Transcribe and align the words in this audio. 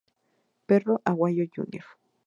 Perro 0.65 0.99
Aguayo 1.05 1.45
Jr. 1.53 1.85